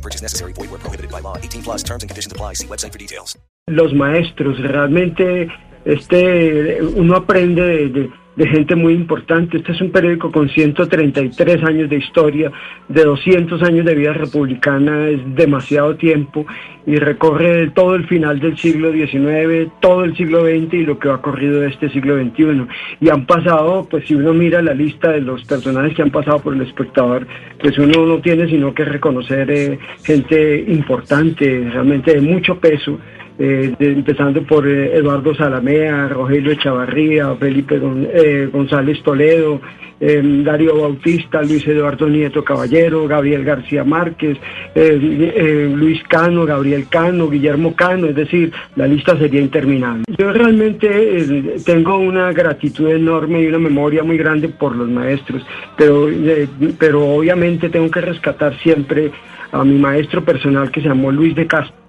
[0.00, 0.52] No purchase necessary.
[0.54, 1.36] Void where prohibited by law.
[1.36, 2.54] 18 plus terms and conditions apply.
[2.54, 3.36] See website for details.
[3.68, 5.48] Los maestros, realmente
[5.84, 9.58] este, uno aprende de, de, de gente muy importante.
[9.58, 12.50] Este es un periódico con 133 años de historia,
[12.88, 16.46] de 200 años de vida republicana, es demasiado tiempo
[16.86, 21.10] y recorre todo el final del siglo XIX, todo el siglo XX y lo que
[21.10, 22.66] ha corrido este siglo XXI.
[23.00, 26.38] Y han pasado, pues si uno mira la lista de los personajes que han pasado
[26.38, 27.26] por el espectador,
[27.60, 32.98] pues uno no tiene sino que reconocer eh, gente importante, realmente de mucho peso.
[33.42, 37.80] Eh, empezando por eh, Eduardo Salamea, Rogelio Echavarría, Felipe
[38.12, 39.62] eh, González Toledo,
[39.98, 44.38] Darío Bautista, Luis Eduardo Nieto Caballero, Gabriel García Márquez,
[44.74, 50.04] Luis Cano, Gabriel Cano, Guillermo Cano, es decir, la lista sería interminable.
[50.16, 55.44] Yo realmente tengo una gratitud enorme y una memoria muy grande por los maestros,
[55.76, 56.08] pero,
[56.78, 59.10] pero obviamente tengo que rescatar siempre
[59.52, 61.79] a mi maestro personal que se llamó Luis de Castro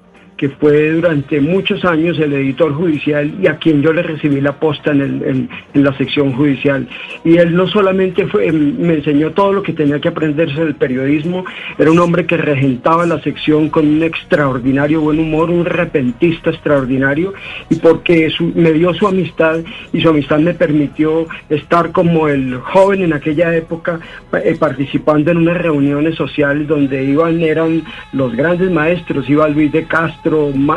[0.42, 4.54] que fue durante muchos años el editor judicial y a quien yo le recibí la
[4.54, 6.88] posta en, la sección judicial.
[7.24, 11.46] Y él no solamente fue, me enseñó todo lo que tenía que aprenderse del periodismo,
[11.78, 17.36] era un hombre que regentaba la sección con un extraordinario buen humor, un repentista extraordinario,
[17.70, 19.60] y porque me dio su amistad
[19.94, 24.00] y su amistad me permitió estar como el joven en aquella época
[24.44, 29.84] eh, participando en unas reuniones sociales donde iban, eran los grandes maestros, iba Luis de
[29.86, 30.31] Castro,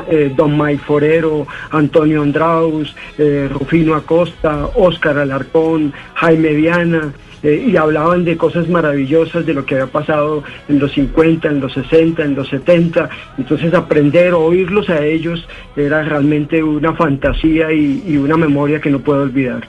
[0.08, 7.76] eh, Don May Forero, Antonio Andraus, eh, Rufino Acosta, Óscar Alarcón, Jaime Viana, eh, y
[7.76, 12.24] hablaban de cosas maravillosas de lo que había pasado en los 50, en los 60,
[12.24, 13.10] en los 70.
[13.36, 19.22] Entonces aprender, oírlos a ellos era realmente una fantasía y una memoria que no puedo
[19.22, 19.68] olvidar.